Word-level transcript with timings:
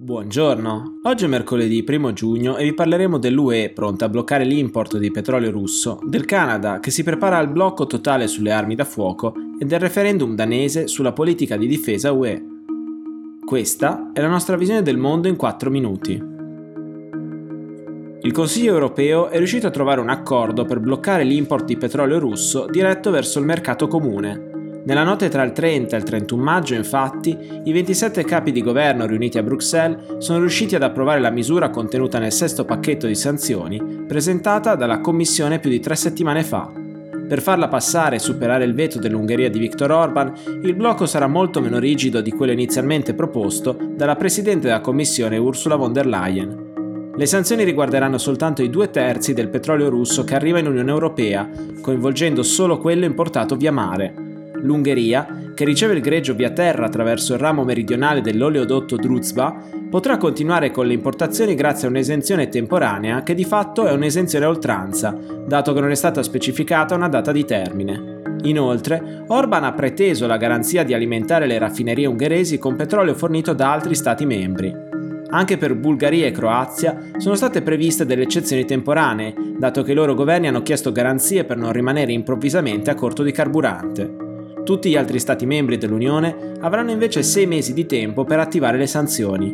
Buongiorno, 0.00 1.00
oggi 1.02 1.24
è 1.24 1.26
mercoledì 1.26 1.84
1 1.84 2.12
giugno 2.12 2.56
e 2.56 2.62
vi 2.62 2.72
parleremo 2.72 3.18
dell'UE 3.18 3.70
pronta 3.70 4.04
a 4.04 4.08
bloccare 4.08 4.44
l'import 4.44 4.96
di 4.96 5.10
petrolio 5.10 5.50
russo, 5.50 5.98
del 6.04 6.24
Canada 6.24 6.78
che 6.78 6.92
si 6.92 7.02
prepara 7.02 7.36
al 7.36 7.48
blocco 7.50 7.88
totale 7.88 8.28
sulle 8.28 8.52
armi 8.52 8.76
da 8.76 8.84
fuoco 8.84 9.34
e 9.58 9.64
del 9.64 9.80
referendum 9.80 10.36
danese 10.36 10.86
sulla 10.86 11.12
politica 11.12 11.56
di 11.56 11.66
difesa 11.66 12.12
UE. 12.12 12.40
Questa 13.44 14.12
è 14.12 14.20
la 14.20 14.28
nostra 14.28 14.56
visione 14.56 14.82
del 14.82 14.98
mondo 14.98 15.26
in 15.26 15.34
4 15.34 15.68
minuti. 15.68 16.12
Il 18.20 18.32
Consiglio 18.32 18.74
europeo 18.74 19.30
è 19.30 19.38
riuscito 19.38 19.66
a 19.66 19.70
trovare 19.70 20.00
un 20.00 20.10
accordo 20.10 20.64
per 20.64 20.78
bloccare 20.78 21.24
l'import 21.24 21.64
di 21.64 21.76
petrolio 21.76 22.20
russo 22.20 22.66
diretto 22.70 23.10
verso 23.10 23.40
il 23.40 23.46
mercato 23.46 23.88
comune, 23.88 24.47
nella 24.88 25.04
notte 25.04 25.28
tra 25.28 25.42
il 25.42 25.52
30 25.52 25.94
e 25.94 25.98
il 25.98 26.04
31 26.04 26.42
maggio, 26.42 26.74
infatti, 26.74 27.36
i 27.64 27.72
27 27.72 28.24
capi 28.24 28.52
di 28.52 28.62
governo 28.62 29.04
riuniti 29.04 29.36
a 29.36 29.42
Bruxelles 29.42 30.16
sono 30.16 30.38
riusciti 30.38 30.76
ad 30.76 30.82
approvare 30.82 31.20
la 31.20 31.28
misura 31.28 31.68
contenuta 31.68 32.18
nel 32.18 32.32
sesto 32.32 32.64
pacchetto 32.64 33.06
di 33.06 33.14
sanzioni 33.14 34.04
presentata 34.06 34.76
dalla 34.76 35.00
Commissione 35.00 35.58
più 35.58 35.68
di 35.68 35.80
tre 35.80 35.94
settimane 35.94 36.42
fa. 36.42 36.72
Per 37.28 37.42
farla 37.42 37.68
passare 37.68 38.16
e 38.16 38.18
superare 38.18 38.64
il 38.64 38.72
veto 38.72 38.98
dell'Ungheria 38.98 39.50
di 39.50 39.58
Viktor 39.58 39.90
Orban, 39.90 40.32
il 40.62 40.74
blocco 40.74 41.04
sarà 41.04 41.26
molto 41.26 41.60
meno 41.60 41.78
rigido 41.78 42.22
di 42.22 42.30
quello 42.30 42.52
inizialmente 42.52 43.12
proposto 43.12 43.76
dalla 43.94 44.16
Presidente 44.16 44.68
della 44.68 44.80
Commissione 44.80 45.36
Ursula 45.36 45.76
von 45.76 45.92
der 45.92 46.06
Leyen. 46.06 47.12
Le 47.14 47.26
sanzioni 47.26 47.64
riguarderanno 47.64 48.16
soltanto 48.16 48.62
i 48.62 48.70
due 48.70 48.88
terzi 48.88 49.34
del 49.34 49.50
petrolio 49.50 49.90
russo 49.90 50.24
che 50.24 50.34
arriva 50.34 50.60
in 50.60 50.66
Unione 50.66 50.90
Europea, 50.90 51.46
coinvolgendo 51.82 52.42
solo 52.42 52.78
quello 52.78 53.04
importato 53.04 53.54
via 53.54 53.72
mare, 53.72 54.27
L'Ungheria, 54.62 55.52
che 55.54 55.64
riceve 55.64 55.94
il 55.94 56.00
greggio 56.00 56.34
via 56.34 56.50
terra 56.50 56.86
attraverso 56.86 57.34
il 57.34 57.38
ramo 57.38 57.64
meridionale 57.64 58.20
dell'oleodotto 58.20 58.96
Druzba, 58.96 59.54
potrà 59.88 60.16
continuare 60.16 60.70
con 60.70 60.86
le 60.86 60.92
importazioni 60.92 61.54
grazie 61.54 61.86
a 61.86 61.90
un'esenzione 61.90 62.48
temporanea 62.48 63.22
che 63.22 63.34
di 63.34 63.44
fatto 63.44 63.86
è 63.86 63.92
un'esenzione 63.92 64.44
a 64.44 64.48
oltranza, 64.48 65.16
dato 65.46 65.72
che 65.72 65.80
non 65.80 65.90
è 65.90 65.94
stata 65.94 66.22
specificata 66.22 66.94
una 66.94 67.08
data 67.08 67.32
di 67.32 67.44
termine. 67.44 68.16
Inoltre, 68.42 69.24
Orban 69.28 69.64
ha 69.64 69.72
preteso 69.72 70.26
la 70.26 70.36
garanzia 70.36 70.84
di 70.84 70.94
alimentare 70.94 71.46
le 71.46 71.58
raffinerie 71.58 72.06
ungheresi 72.06 72.58
con 72.58 72.76
petrolio 72.76 73.14
fornito 73.14 73.52
da 73.52 73.72
altri 73.72 73.94
Stati 73.94 74.26
membri. 74.26 74.86
Anche 75.30 75.58
per 75.58 75.74
Bulgaria 75.74 76.26
e 76.26 76.30
Croazia 76.30 76.98
sono 77.18 77.34
state 77.34 77.62
previste 77.62 78.06
delle 78.06 78.22
eccezioni 78.22 78.64
temporanee, 78.64 79.34
dato 79.58 79.82
che 79.82 79.92
i 79.92 79.94
loro 79.94 80.14
governi 80.14 80.46
hanno 80.48 80.62
chiesto 80.62 80.92
garanzie 80.92 81.44
per 81.44 81.56
non 81.56 81.72
rimanere 81.72 82.12
improvvisamente 82.12 82.90
a 82.90 82.94
corto 82.94 83.22
di 83.22 83.32
carburante. 83.32 84.26
Tutti 84.68 84.90
gli 84.90 84.96
altri 84.96 85.18
Stati 85.18 85.46
membri 85.46 85.78
dell'Unione 85.78 86.52
avranno 86.60 86.90
invece 86.90 87.22
sei 87.22 87.46
mesi 87.46 87.72
di 87.72 87.86
tempo 87.86 88.24
per 88.24 88.38
attivare 88.38 88.76
le 88.76 88.86
sanzioni. 88.86 89.50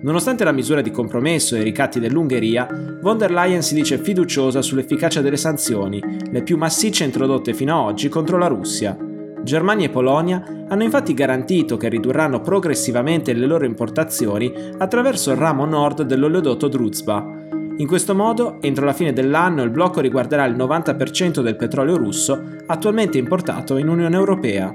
Nonostante 0.00 0.42
la 0.42 0.50
misura 0.50 0.80
di 0.80 0.90
compromesso 0.90 1.54
e 1.54 1.60
i 1.60 1.62
ricatti 1.62 2.00
dell'Ungheria, 2.00 2.66
von 3.00 3.16
der 3.16 3.30
Leyen 3.30 3.62
si 3.62 3.76
dice 3.76 3.96
fiduciosa 3.96 4.62
sull'efficacia 4.62 5.20
delle 5.20 5.36
sanzioni, 5.36 6.02
le 6.32 6.42
più 6.42 6.56
massicce 6.56 7.04
introdotte 7.04 7.54
fino 7.54 7.78
ad 7.78 7.90
oggi 7.90 8.08
contro 8.08 8.38
la 8.38 8.48
Russia. 8.48 8.98
Germania 9.44 9.86
e 9.86 9.90
Polonia 9.90 10.42
hanno 10.66 10.82
infatti 10.82 11.14
garantito 11.14 11.76
che 11.76 11.88
ridurranno 11.88 12.40
progressivamente 12.40 13.32
le 13.34 13.46
loro 13.46 13.66
importazioni 13.66 14.52
attraverso 14.78 15.30
il 15.30 15.36
ramo 15.36 15.64
nord 15.64 16.02
dell'oleodotto 16.02 16.66
Druzba, 16.66 17.45
in 17.78 17.86
questo 17.86 18.14
modo, 18.14 18.56
entro 18.62 18.86
la 18.86 18.94
fine 18.94 19.12
dell'anno 19.12 19.62
il 19.62 19.70
blocco 19.70 20.00
riguarderà 20.00 20.46
il 20.46 20.56
90% 20.56 21.42
del 21.42 21.56
petrolio 21.56 21.98
russo 21.98 22.42
attualmente 22.66 23.18
importato 23.18 23.76
in 23.76 23.88
Unione 23.88 24.16
Europea. 24.16 24.74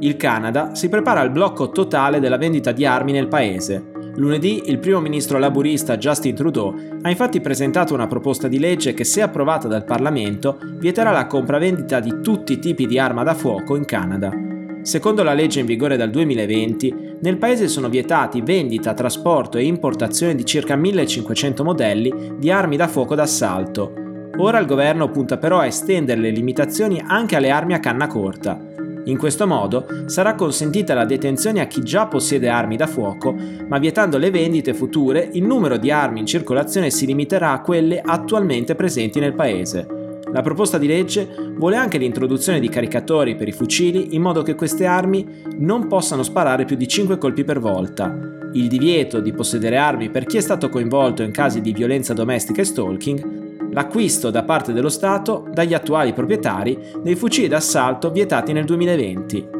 Il 0.00 0.16
Canada 0.16 0.74
si 0.74 0.88
prepara 0.88 1.20
al 1.20 1.30
blocco 1.30 1.70
totale 1.70 2.18
della 2.18 2.38
vendita 2.38 2.72
di 2.72 2.84
armi 2.84 3.12
nel 3.12 3.28
paese. 3.28 3.90
Lunedì 4.16 4.62
il 4.66 4.80
primo 4.80 4.98
ministro 4.98 5.38
laburista 5.38 5.96
Justin 5.96 6.34
Trudeau 6.34 6.74
ha 7.02 7.08
infatti 7.08 7.40
presentato 7.40 7.94
una 7.94 8.08
proposta 8.08 8.48
di 8.48 8.58
legge 8.58 8.94
che, 8.94 9.04
se 9.04 9.22
approvata 9.22 9.68
dal 9.68 9.84
Parlamento, 9.84 10.58
vieterà 10.78 11.12
la 11.12 11.26
compravendita 11.26 12.00
di 12.00 12.20
tutti 12.20 12.54
i 12.54 12.58
tipi 12.58 12.86
di 12.86 12.98
arma 12.98 13.22
da 13.22 13.34
fuoco 13.34 13.76
in 13.76 13.84
Canada. 13.84 14.49
Secondo 14.82 15.22
la 15.22 15.34
legge 15.34 15.60
in 15.60 15.66
vigore 15.66 15.98
dal 15.98 16.10
2020, 16.10 17.18
nel 17.20 17.36
paese 17.36 17.68
sono 17.68 17.90
vietati 17.90 18.40
vendita, 18.40 18.94
trasporto 18.94 19.58
e 19.58 19.64
importazione 19.64 20.34
di 20.34 20.46
circa 20.46 20.74
1500 20.74 21.62
modelli 21.62 22.34
di 22.38 22.50
armi 22.50 22.76
da 22.76 22.88
fuoco 22.88 23.14
d'assalto. 23.14 23.92
Ora 24.38 24.58
il 24.58 24.66
governo 24.66 25.10
punta 25.10 25.36
però 25.36 25.58
a 25.58 25.66
estendere 25.66 26.20
le 26.20 26.30
limitazioni 26.30 27.02
anche 27.06 27.36
alle 27.36 27.50
armi 27.50 27.74
a 27.74 27.78
canna 27.78 28.06
corta. 28.06 28.58
In 29.04 29.18
questo 29.18 29.46
modo 29.46 29.86
sarà 30.06 30.34
consentita 30.34 30.94
la 30.94 31.04
detenzione 31.04 31.60
a 31.60 31.66
chi 31.66 31.82
già 31.82 32.06
possiede 32.06 32.48
armi 32.48 32.76
da 32.76 32.86
fuoco, 32.86 33.34
ma 33.68 33.78
vietando 33.78 34.16
le 34.16 34.30
vendite 34.30 34.72
future, 34.72 35.28
il 35.32 35.44
numero 35.44 35.76
di 35.76 35.90
armi 35.90 36.20
in 36.20 36.26
circolazione 36.26 36.88
si 36.88 37.04
limiterà 37.04 37.52
a 37.52 37.60
quelle 37.60 38.00
attualmente 38.02 38.74
presenti 38.74 39.20
nel 39.20 39.34
paese. 39.34 39.99
La 40.32 40.42
proposta 40.42 40.78
di 40.78 40.86
legge 40.86 41.28
vuole 41.56 41.76
anche 41.76 41.98
l'introduzione 41.98 42.60
di 42.60 42.68
caricatori 42.68 43.34
per 43.34 43.48
i 43.48 43.52
fucili 43.52 44.14
in 44.14 44.22
modo 44.22 44.42
che 44.42 44.54
queste 44.54 44.86
armi 44.86 45.42
non 45.58 45.88
possano 45.88 46.22
sparare 46.22 46.64
più 46.64 46.76
di 46.76 46.86
5 46.86 47.18
colpi 47.18 47.42
per 47.44 47.58
volta, 47.58 48.38
il 48.52 48.68
divieto 48.68 49.20
di 49.20 49.32
possedere 49.32 49.76
armi 49.76 50.10
per 50.10 50.26
chi 50.26 50.36
è 50.36 50.40
stato 50.40 50.68
coinvolto 50.68 51.22
in 51.22 51.30
casi 51.30 51.60
di 51.60 51.72
violenza 51.72 52.14
domestica 52.14 52.60
e 52.62 52.64
stalking, 52.64 53.70
l'acquisto 53.72 54.30
da 54.30 54.44
parte 54.44 54.72
dello 54.72 54.88
Stato 54.88 55.48
dagli 55.52 55.74
attuali 55.74 56.12
proprietari 56.12 56.78
dei 57.02 57.16
fucili 57.16 57.48
d'assalto 57.48 58.10
vietati 58.10 58.52
nel 58.52 58.64
2020. 58.64 59.59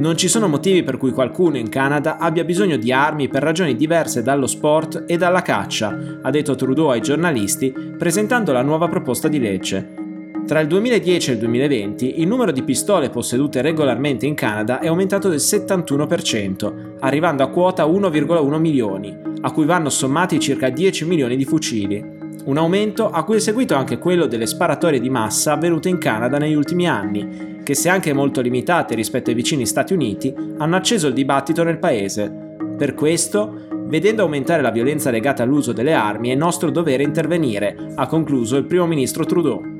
Non 0.00 0.16
ci 0.16 0.28
sono 0.28 0.48
motivi 0.48 0.82
per 0.82 0.96
cui 0.96 1.10
qualcuno 1.10 1.58
in 1.58 1.68
Canada 1.68 2.16
abbia 2.16 2.42
bisogno 2.42 2.78
di 2.78 2.90
armi 2.90 3.28
per 3.28 3.42
ragioni 3.42 3.76
diverse 3.76 4.22
dallo 4.22 4.46
sport 4.46 5.04
e 5.06 5.18
dalla 5.18 5.42
caccia, 5.42 5.94
ha 6.22 6.30
detto 6.30 6.54
Trudeau 6.54 6.88
ai 6.88 7.02
giornalisti 7.02 7.70
presentando 7.98 8.50
la 8.50 8.62
nuova 8.62 8.88
proposta 8.88 9.28
di 9.28 9.38
legge. 9.38 9.98
Tra 10.46 10.60
il 10.60 10.68
2010 10.68 11.28
e 11.28 11.32
il 11.34 11.38
2020 11.40 12.20
il 12.22 12.26
numero 12.26 12.50
di 12.50 12.62
pistole 12.62 13.10
possedute 13.10 13.60
regolarmente 13.60 14.24
in 14.24 14.32
Canada 14.34 14.80
è 14.80 14.86
aumentato 14.86 15.28
del 15.28 15.38
71%, 15.38 16.96
arrivando 17.00 17.42
a 17.42 17.48
quota 17.48 17.84
1,1 17.84 18.58
milioni, 18.58 19.14
a 19.42 19.52
cui 19.52 19.66
vanno 19.66 19.90
sommati 19.90 20.40
circa 20.40 20.70
10 20.70 21.04
milioni 21.04 21.36
di 21.36 21.44
fucili. 21.44 22.19
Un 22.42 22.56
aumento 22.56 23.10
a 23.10 23.22
cui 23.24 23.36
è 23.36 23.38
seguito 23.38 23.74
anche 23.74 23.98
quello 23.98 24.26
delle 24.26 24.46
sparatorie 24.46 24.98
di 24.98 25.10
massa 25.10 25.52
avvenute 25.52 25.88
in 25.90 25.98
Canada 25.98 26.38
negli 26.38 26.54
ultimi 26.54 26.88
anni, 26.88 27.60
che 27.62 27.74
se 27.74 27.90
anche 27.90 28.14
molto 28.14 28.40
limitate 28.40 28.94
rispetto 28.94 29.28
ai 29.28 29.36
vicini 29.36 29.66
Stati 29.66 29.92
Uniti, 29.92 30.34
hanno 30.56 30.76
acceso 30.76 31.08
il 31.08 31.12
dibattito 31.12 31.62
nel 31.62 31.78
paese. 31.78 32.56
Per 32.78 32.94
questo, 32.94 33.66
vedendo 33.84 34.22
aumentare 34.22 34.62
la 34.62 34.70
violenza 34.70 35.10
legata 35.10 35.42
all'uso 35.42 35.72
delle 35.72 35.92
armi, 35.92 36.30
è 36.30 36.34
nostro 36.34 36.70
dovere 36.70 37.02
intervenire, 37.02 37.76
ha 37.94 38.06
concluso 38.06 38.56
il 38.56 38.64
primo 38.64 38.86
ministro 38.86 39.26
Trudeau. 39.26 39.78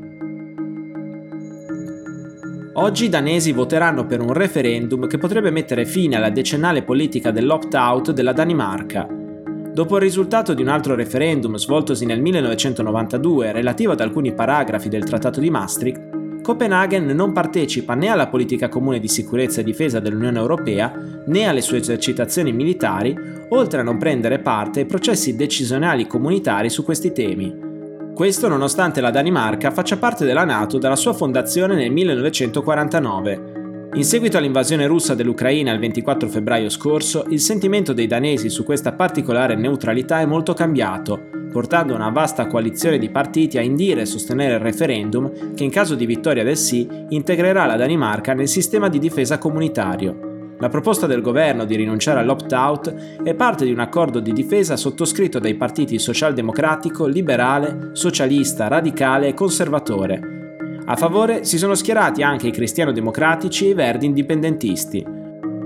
Oggi 2.74 3.06
i 3.06 3.08
danesi 3.08 3.52
voteranno 3.52 4.06
per 4.06 4.20
un 4.20 4.32
referendum 4.32 5.06
che 5.06 5.18
potrebbe 5.18 5.50
mettere 5.50 5.86
fine 5.86 6.16
alla 6.16 6.30
decennale 6.30 6.82
politica 6.82 7.30
dell'opt-out 7.30 8.12
della 8.12 8.32
Danimarca. 8.32 9.19
Dopo 9.72 9.96
il 9.96 10.02
risultato 10.02 10.52
di 10.52 10.62
un 10.62 10.68
altro 10.68 10.96
referendum 10.96 11.56
svoltosi 11.56 12.04
nel 12.04 12.20
1992 12.20 13.52
relativo 13.52 13.92
ad 13.92 14.00
alcuni 14.00 14.32
paragrafi 14.32 14.88
del 14.88 15.04
Trattato 15.04 15.38
di 15.38 15.48
Maastricht, 15.48 16.42
Copenaghen 16.42 17.06
non 17.06 17.32
partecipa 17.32 17.94
né 17.94 18.08
alla 18.08 18.26
politica 18.26 18.68
comune 18.68 18.98
di 18.98 19.06
sicurezza 19.06 19.60
e 19.60 19.64
difesa 19.64 20.00
dell'Unione 20.00 20.38
Europea 20.38 20.92
né 21.26 21.46
alle 21.46 21.60
sue 21.60 21.78
esercitazioni 21.78 22.52
militari, 22.52 23.16
oltre 23.50 23.80
a 23.80 23.84
non 23.84 23.96
prendere 23.96 24.40
parte 24.40 24.80
ai 24.80 24.86
processi 24.86 25.36
decisionali 25.36 26.08
comunitari 26.08 26.68
su 26.68 26.82
questi 26.82 27.12
temi. 27.12 27.68
Questo 28.12 28.48
nonostante 28.48 29.00
la 29.00 29.10
Danimarca 29.10 29.70
faccia 29.70 29.98
parte 29.98 30.24
della 30.24 30.44
Nato 30.44 30.78
dalla 30.78 30.96
sua 30.96 31.12
fondazione 31.12 31.76
nel 31.76 31.92
1949. 31.92 33.49
In 33.92 34.04
seguito 34.04 34.38
all'invasione 34.38 34.86
russa 34.86 35.16
dell'Ucraina 35.16 35.72
il 35.72 35.80
24 35.80 36.28
febbraio 36.28 36.68
scorso, 36.68 37.24
il 37.28 37.40
sentimento 37.40 37.92
dei 37.92 38.06
danesi 38.06 38.48
su 38.48 38.62
questa 38.62 38.92
particolare 38.92 39.56
neutralità 39.56 40.20
è 40.20 40.26
molto 40.26 40.54
cambiato, 40.54 41.20
portando 41.50 41.96
una 41.96 42.10
vasta 42.10 42.46
coalizione 42.46 42.98
di 42.98 43.10
partiti 43.10 43.58
a 43.58 43.62
indire 43.62 44.02
e 44.02 44.06
sostenere 44.06 44.54
il 44.54 44.60
referendum 44.60 45.54
che 45.54 45.64
in 45.64 45.70
caso 45.70 45.96
di 45.96 46.06
vittoria 46.06 46.44
del 46.44 46.56
sì 46.56 46.88
integrerà 47.08 47.66
la 47.66 47.76
Danimarca 47.76 48.32
nel 48.32 48.46
sistema 48.46 48.88
di 48.88 49.00
difesa 49.00 49.38
comunitario. 49.38 50.28
La 50.60 50.68
proposta 50.68 51.08
del 51.08 51.20
governo 51.20 51.64
di 51.64 51.74
rinunciare 51.74 52.20
all'opt-out 52.20 53.22
è 53.24 53.34
parte 53.34 53.64
di 53.64 53.72
un 53.72 53.80
accordo 53.80 54.20
di 54.20 54.32
difesa 54.32 54.76
sottoscritto 54.76 55.40
dai 55.40 55.56
partiti 55.56 55.98
socialdemocratico, 55.98 57.06
liberale, 57.06 57.90
socialista, 57.92 58.68
radicale 58.68 59.28
e 59.28 59.34
conservatore. 59.34 60.39
A 60.90 60.96
favore 60.96 61.44
si 61.44 61.56
sono 61.56 61.76
schierati 61.76 62.24
anche 62.24 62.48
i 62.48 62.50
cristiano-democratici 62.50 63.66
e 63.66 63.70
i 63.70 63.74
verdi 63.74 64.06
indipendentisti. 64.06 65.06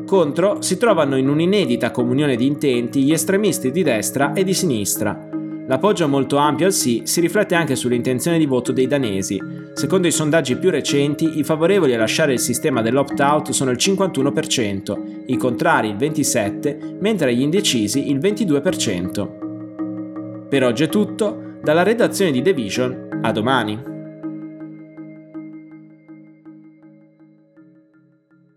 Contro 0.04 0.60
si 0.60 0.76
trovano 0.76 1.16
in 1.16 1.30
un'inedita 1.30 1.90
comunione 1.90 2.36
di 2.36 2.46
intenti 2.46 3.02
gli 3.02 3.12
estremisti 3.12 3.70
di 3.70 3.82
destra 3.82 4.34
e 4.34 4.44
di 4.44 4.52
sinistra. 4.52 5.30
L'appoggio 5.66 6.06
molto 6.08 6.36
ampio 6.36 6.66
al 6.66 6.74
sì 6.74 7.04
si 7.06 7.22
riflette 7.22 7.54
anche 7.54 7.74
sull'intenzione 7.74 8.36
di 8.36 8.44
voto 8.44 8.70
dei 8.70 8.86
danesi. 8.86 9.40
Secondo 9.72 10.08
i 10.08 10.12
sondaggi 10.12 10.58
più 10.58 10.68
recenti, 10.68 11.38
i 11.38 11.42
favorevoli 11.42 11.94
a 11.94 11.98
lasciare 11.98 12.34
il 12.34 12.38
sistema 12.38 12.82
dell'opt-out 12.82 13.50
sono 13.52 13.70
il 13.70 13.78
51%, 13.80 15.22
i 15.24 15.38
contrari 15.38 15.88
il 15.88 15.96
27%, 15.96 16.98
mentre 17.00 17.34
gli 17.34 17.40
indecisi 17.40 18.10
il 18.10 18.18
22%. 18.18 20.48
Per 20.50 20.64
oggi 20.64 20.82
è 20.82 20.88
tutto, 20.90 21.54
dalla 21.62 21.82
redazione 21.82 22.30
di 22.30 22.42
The 22.42 22.52
Vision, 22.52 23.20
a 23.22 23.32
domani. 23.32 23.93